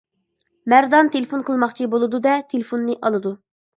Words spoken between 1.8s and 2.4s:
بولىدۇ دە